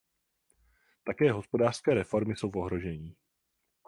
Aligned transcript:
Také 1.03 1.31
hospodářské 1.31 1.93
reformy 1.93 2.35
jsou 2.35 2.51
v 2.51 2.57
ohrožení. 2.57 3.15